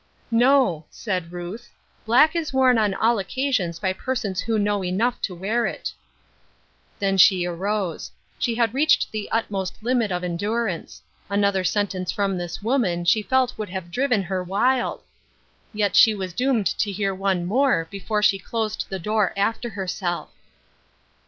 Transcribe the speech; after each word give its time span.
""No," 0.49 0.85
said 0.89 1.31
Ruth," 1.31 1.69
black 2.07 2.35
is 2.35 2.51
worn 2.51 2.79
on 2.79 2.95
all 2.95 3.17
occa 3.17 3.53
sions 3.53 3.77
by 3.77 3.93
peraons 3.93 4.39
who 4.41 4.57
know 4.57 4.83
.enough 4.83 5.21
to 5.21 5.35
wear 5.35 5.67
it." 5.67 5.93
70 6.99 6.99
Ruth 6.99 6.99
Ershine's 6.99 6.99
"^rosses. 6.99 6.99
Then 6.99 7.17
she 7.19 7.45
arose. 7.45 8.11
She 8.39 8.55
had 8.55 8.73
ifeached 8.73 9.11
the 9.11 9.29
utmost 9.29 9.83
limit 9.83 10.11
of 10.11 10.23
endurance. 10.23 11.03
Another 11.29 11.63
sentence 11.63 12.11
from 12.11 12.35
this 12.35 12.63
woman 12.63 13.05
she 13.05 13.21
felt 13.21 13.55
would 13.59 13.69
have 13.69 13.91
driven 13.91 14.23
her 14.23 14.43
wild. 14.43 15.03
Yet 15.71 15.95
she 15.95 16.15
was 16.15 16.33
doomed 16.33 16.65
to 16.79 16.91
hear 16.91 17.13
one 17.13 17.45
more 17.45 17.87
before 17.91 18.23
she 18.23 18.39
closed 18.39 18.87
the 18.89 18.97
door 18.97 19.33
after 19.37 19.69
herself. 19.69 20.31